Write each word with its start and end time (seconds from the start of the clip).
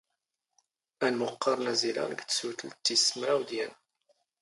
ⴰⵏⵎⵓⵇⵇⴰⵔ 1.05 1.57
ⵏ 1.63 1.65
ⴰⵣⵉⵍⴰⵍ 1.73 2.09
ⴳ 2.17 2.19
ⵜⵙⵓⵜⵍⵜ 2.29 2.71
ⵜⵉⵙⵙ 2.85 3.07
ⵎⵔⴰⵡ 3.17 3.41
ⴷ 3.47 3.49
ⵢⴰⵏ. 3.57 3.71